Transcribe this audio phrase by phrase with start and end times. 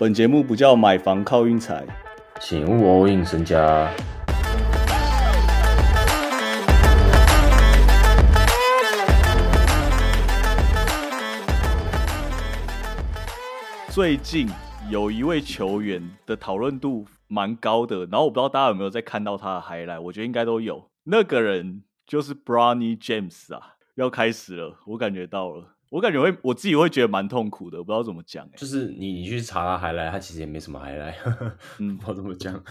[0.00, 1.84] 本节目不叫买房靠运财，
[2.40, 3.92] 请勿 all in 身家。
[13.88, 14.48] 最近
[14.88, 20.88] 有一位球员的讨论度蛮高的，然后我不知道大家有没有在看到他的 highlight，我觉得应该都有。
[21.02, 28.56] 那个人就是 Bronny James 啊，要开始了，我感觉到了，我感觉会我自己会觉得蛮痛苦的，我不知道怎么讲、欸。
[28.56, 31.16] 就是你你去查他还来，他其实也没什么还来，
[31.78, 32.62] 嗯不知道怎么讲，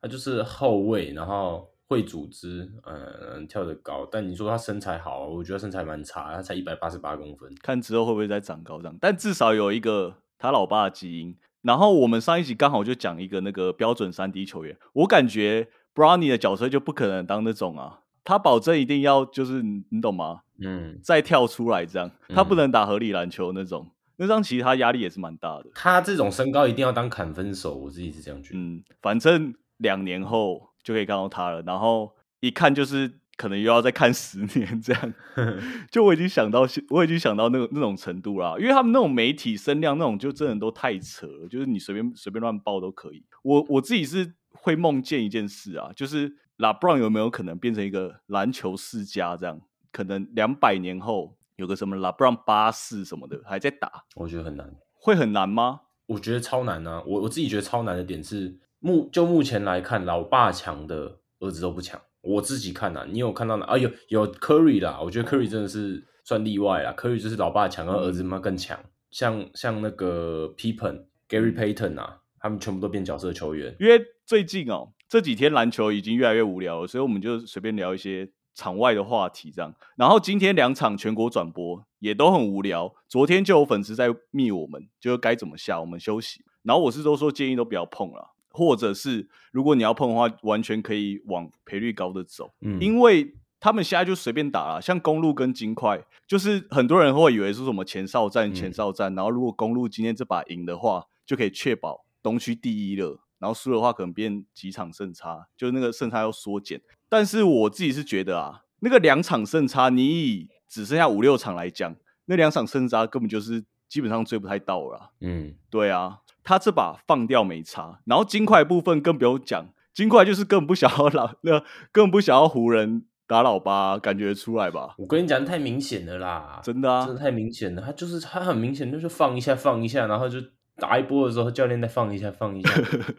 [0.00, 11.36] 他就是后卫，然后会组织，嗯，跳得高，但你说他身材好，我觉得身材蛮差，他才一百八十八公分，看之后会不会再长高这样，但至少有一个他老爸的基因。
[11.62, 20.40] 然后我们上一集刚好就讲一个那个标准三 D 球员，我感觉 Brownie 的角色就不可能当那种啊，他保证一定要就是你你懂吗？
[20.58, 25.66] 嗯，再跳出来这样，他不嗯能打合理篮球那种，那这样其实他压力也是蛮大的。
[25.74, 28.58] 他这种身高一定要当砍分手，我自己是这样觉得。
[28.58, 35.14] 嗯，反正两年后就可以看到他了，然后一看就是可能又要再看十年这样。
[35.92, 43.22] 就我已经想到，我已经想到那个那种程度啦，因为他们那种媒体声量那种，就真的都太扯了，就是你随便随便乱报都可以。
[43.42, 49.60] 我我自己是会梦见一件事啊，就是拉布朗有没有可能变成一个篮球世家这样？
[49.92, 55.80] 可能两百年后有个什么拉布朗八世什么的还在打，我觉得很难，会很难吗？
[56.06, 57.02] 我觉得超难啊！
[57.06, 62.00] 我我自己觉得超难的点是，目就目前来看，老爸强的儿子都不强。
[62.20, 63.76] 我自己看啊，你有看到哪啊？
[63.76, 66.94] 有有 Curry 啦，我觉得 Curry 真的是算例外啦。
[66.96, 68.78] Curry 就是老爸强，然后儿子妈更强。
[69.10, 73.74] 像像那个 Pippen、Gary Payton 啊，他们全部都变角色球员。
[73.80, 79.74] 因为最近哦这几天篮球已经越来越无聊了，所以我们就随便聊一些场外的话题这样。
[79.96, 86.44] 然后今天两场全国转播也都很无聊，昨天就有粉丝在密我们，就是该怎么下，我们休息。
[86.62, 106.80] 然后我是都说建议都不要碰了，或者是如果你要碰的话，完全可以往赔率高的走，嗯，因为他们现在就随便打了，像公路跟金块，就是很多人会以为是什么前哨战、嗯前哨战，然后如果公路今天这把赢的话，就可以确保东区第一了，然后输的话可能变几场胜差，就是那个胜差要缩减。
[107.08, 124.96] 但是我自己是觉得啊，那个两场胜差，你以只剩下五六场来讲，那两场胜差根本就是基本上追不太到了啊、嗯，对啊，他这把放掉没差，然后金块部分更不用讲，金块就是更不想要老，那更不想要湖人打老八，感觉出来吧？
[124.98, 127.80] 我跟你讲，太明显了啦，真的啊真的太明显了。
[127.80, 130.38] 他就是他很明显就是放一下放一下，然后就
[130.76, 132.70] 打一波的时候，教练再放一下放一下。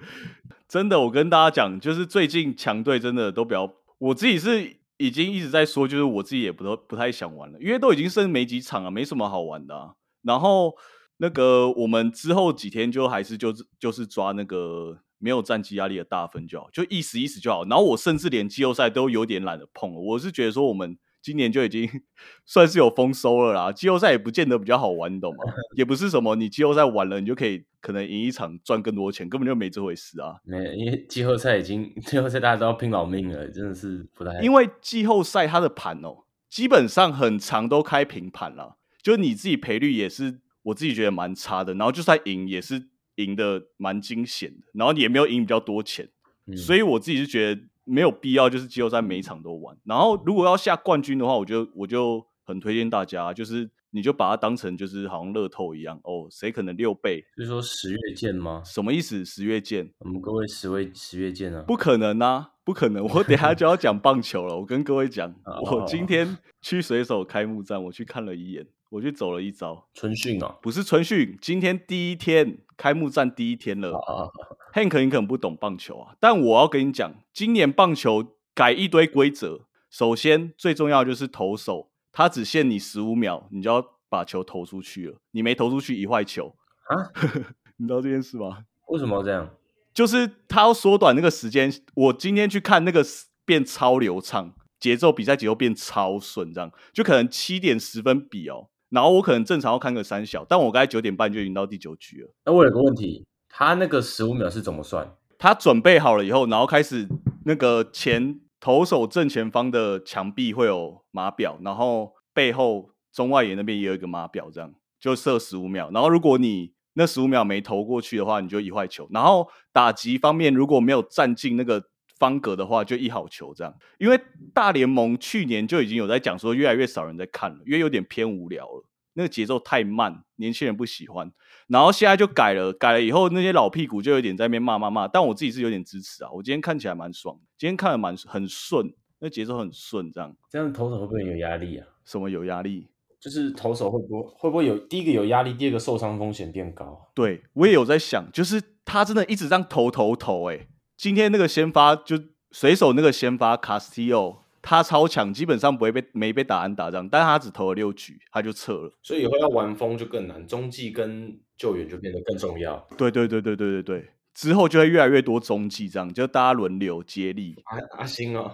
[0.70, 9.94] 真的，我跟大家讲，就是最近强队真的都比较，我自己是已经一直在说，就是我自己也不都不太想玩了，因为都已经剩没几场了，没什么好玩的、啊。
[10.24, 10.76] 然后
[11.18, 17.64] 那个我们之后几天就还是就是就是抓那个没有战绩压力的大分就好，就意思意思就好。
[17.66, 20.98] 然后我甚至连季后赛都有点懒得碰了，我是觉得说我们。
[21.28, 21.90] 今年就已经
[22.48, 25.44] 算是有丰收了啦，季后赛也不见得比较好玩，你懂吗？
[25.76, 30.38] 也不是什么你季后赛完了你就可以可能赢一场赚更多钱，根本就没这回事啊。
[30.46, 34.40] 没，因为季后赛已经 季后赛大家都要拼老命了，真的是不太。
[34.40, 46.08] 因为季后赛它的盘哦，基本上很长都开平盘了，就你自己赔率也是我自己觉得蛮差的，然后就算赢也是赢的蛮惊险的，然后你也没有赢比较多钱，
[46.46, 49.76] 嗯所以我自己是觉得没有必要就是季后赛每一场都玩。
[49.86, 58.62] 然后如果要下冠军的话，我就我就很推荐大家，就是你就把它当成就是好像乐透一样哦，谁可能六倍，就是说十月见吗？
[58.66, 59.24] 什么意思？
[59.24, 59.90] 十月见？
[60.00, 61.64] 我们各位十位十月见啊！
[61.66, 63.04] 不可能啊，不可能！
[63.06, 64.58] 我等下就要讲棒球了。
[64.58, 69.88] 我跟各位讲， 哦我今天去水手开幕战，我去看了一眼，我去走了一遭。
[69.94, 73.98] 春训啊，不是春训，今天第一天开幕战第一天了。
[73.98, 74.30] 啊
[74.74, 79.68] ，Hank 你可能不懂棒球啊，但我要跟你讲，今年棒球改一堆规则。
[79.90, 85.18] 首先最重要的就是投手，他只限你十五秒，你就要把球投出去了。
[85.32, 86.56] 你没投出去一坏球
[86.90, 87.12] 啊？
[87.78, 88.66] 你知道这件事吗？
[88.88, 89.50] 为什么要这样？
[89.94, 91.72] 就是他要缩短那个时间。
[91.96, 93.04] 我今天去看那个
[93.46, 98.70] 变超流畅，节奏比赛节奏变超顺，这样就可能七点十分比哦。
[98.90, 102.34] 然后我可能正常要看个三小，但我刚才九点半就已经到第九局了。
[102.46, 105.14] 那我有个问题，他那个十五秒是怎么算？
[105.38, 107.08] 他准备好了以后，然后开始
[107.46, 115.90] 那个前投手正前方的墙壁会有码表，然后背后中外野那边也有一个码表，这样就设十五秒。
[115.94, 119.08] 然后如果你那十五秒没投过去的话，你就一坏球。
[119.12, 121.84] 然后打击方面如果没有站进那个
[122.20, 123.74] 方格的话，就一好球这样。
[123.98, 124.20] 因为
[124.54, 128.84] 大联盟去年就已经有在讲说，越来越少人在看了，因为有点偏无聊了。
[129.14, 131.32] 那个节奏太慢，年轻人不喜欢。
[131.68, 136.30] 然后现在就改了，改了以后那些老屁股就有点在那边骂骂骂，但我自己是有点支持啊。
[136.32, 140.36] 我今天看起来蛮爽，今天看的蛮很顺，那节奏很顺，这样。
[140.52, 141.88] 这样投手会不会有压力啊？
[142.06, 142.88] 什么有压力？
[143.20, 147.10] 就是投手会不会会不会有第一个有压力，第二个受伤风险变高？
[147.16, 152.20] 对我也有在想，就是他真的一直这样投投投，哎，今天那个先发就
[152.52, 154.44] 水手那个先发卡斯蒂奥。
[154.70, 158.92] 他超强，基本上不会被没被打安打仗，但是他只投了六局，他就撤了。
[159.02, 162.86] 所以以后要玩风就更难，中继跟救援就变得更重要。
[162.98, 167.56] 对对对对对对对，之后就会越来越多中继，这样就大家轮流接力。
[167.66, 168.52] 阿阿星哦，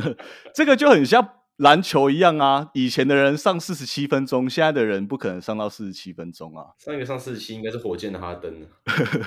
[0.52, 6.66] 这个就很像篮球一样啊，以前的人上四十七分钟，现在的人不可能上到四十七分钟啊。
[6.76, 8.52] 上一个上四十七应该是火箭的哈登。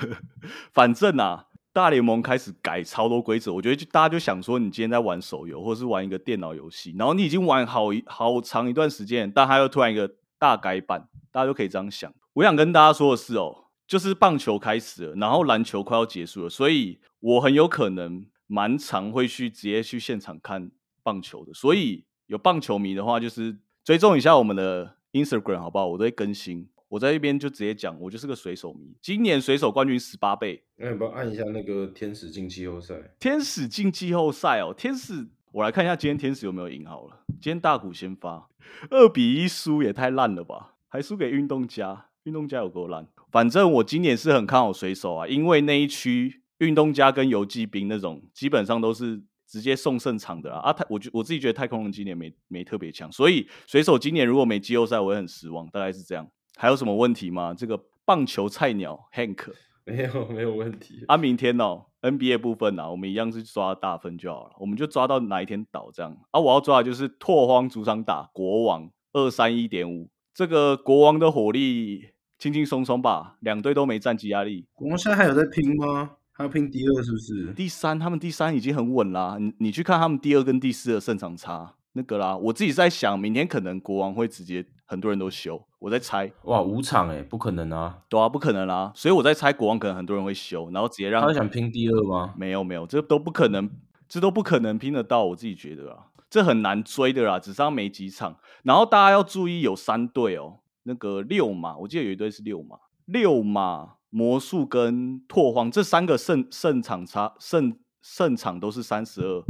[0.72, 1.48] 反正啊。
[1.72, 12.12] 大联盟开始改超多规则，我觉得就大家就想说，你今天在玩手游或者是玩一个电脑游戏，然后你已经玩好好长一段时间，但它又突然一个大改版，大家就可以这样想。
[12.34, 20.72] 我想跟大家说的是哦，就是棒球开始了，然后篮球快要结束了，所以我很有可能蛮常会去直接去现场看
[21.04, 21.54] 棒球的。
[21.54, 25.86] 所以有棒球迷的话，就是追踪一下我们的 Instagram 好不好？
[25.88, 26.68] 我都会更新。
[26.90, 28.96] 我在一边就直接讲，我就是个水手迷。
[29.00, 32.96] 今年水手冠军十八倍，那你不要按一下那个天使进季后赛？
[33.20, 37.24] 天使进季后赛哦，天使，我来看一下今天天使有没有赢好了。
[37.34, 38.50] 今天大股先发，
[38.90, 43.08] 二比一输也太烂了吧，还输给运动家，运动家有够烂。
[43.32, 50.62] 反正我今年是很看好水手啊，因为那一区运动家跟游击兵那种基本上都是直接送胜场的啊。
[50.62, 56.28] 啊，太，我觉我自己觉得太空人今年没没特别强，所以水手今年如果没季后赛，我会很失望，大概是这样。
[56.62, 57.54] 还有什么问题吗？
[57.58, 59.54] 这个棒球菜鸟 Hank
[59.86, 61.16] 没有没有问题啊。
[61.16, 66.40] 明天哦，NBA 部分啊，我们一样是抓大分就好了，我们就抓到哪一天倒这样啊。
[66.42, 74.68] 我要抓的就是拓荒主场打国王二三一点五，这个国王的火力轻轻松松吧，两队都没战绩压力。
[74.74, 76.18] 国王现在还有在拼吗？
[76.34, 77.54] 还要拼第二是不是？
[77.54, 79.38] 第三，他们第三已经很稳啦。
[79.40, 82.36] 你你去看他们第二跟第四的胜场差那个啦。
[82.36, 84.66] 我自己在想，明天可能国王会直接。
[84.92, 92.34] 很多人都休，我在猜哇，五场哎，不可能啊，对啊，不可能啊，所以我在猜国王可能很多人会休，然后直接让他想拼第二吗？
[92.36, 93.70] 没有没有，这都不可能，
[94.08, 102.76] 这都不可能拼得到，我自己觉得啊，这很难追的啦，只剩没几场，然后大家要注意有三队哦，那个六马，我记得有一队是六马，
[103.06, 109.44] 六马魔术跟拓荒这三个胜胜场差胜胜场都是三十二，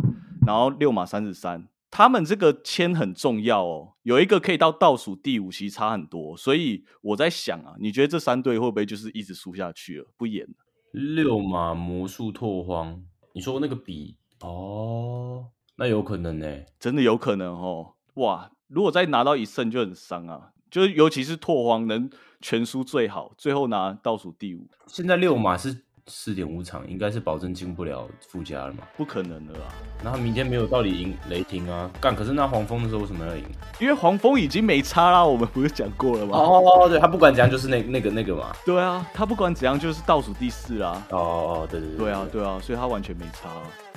[0.45, 1.65] 然后六马三十三。
[1.91, 6.38] 他们这个签很重要哦，有一个可以到倒数第五，其实差很多。
[6.38, 10.53] 所以我在想啊，你觉得这三队会不会就是一直输下去了，不演了？
[10.91, 13.03] 六马魔术拓荒，
[13.33, 16.47] 你说那个比哦，那有可能呢，
[16.80, 17.95] 真的有可能哦。
[18.15, 22.09] 哇，如果再拿到一胜就很伤啊，就是尤其是拓荒能
[22.39, 24.68] 全输最好，最后拿倒数第五。
[24.88, 25.85] 现在六马是。
[26.09, 28.79] 四点五场应该是保证进不了附加了嘛？
[28.97, 29.59] 不可能的啦！
[30.03, 31.89] 那他明天没有道理赢雷霆啊？
[32.01, 33.44] 干，可是那黄蜂的时候为什么要赢？
[33.79, 36.38] 因为黄蜂已经没差啦，我们不是讲过了吗？
[36.38, 38.51] 哦，对他不管怎样就是那那个那个嘛。
[38.65, 41.06] 对啊，他不管怎样就是倒数第四啊。
[41.11, 41.97] 哦哦，对对对。
[41.97, 43.50] 对啊对啊，所以他完全没差。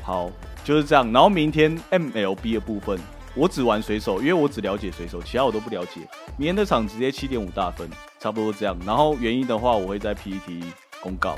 [0.02, 0.30] 好，
[0.62, 1.10] 就是这样。
[1.12, 2.98] 然后明天 MLB 的部分，
[3.34, 6.00] 我只玩水手，因为我只了解水手，其他我都不了解。
[6.36, 7.88] 明天的场直接七点五大分，
[8.18, 8.76] 差不多这样。
[8.84, 10.64] 然后原因的话，我会在 PPT
[11.00, 11.36] 公告。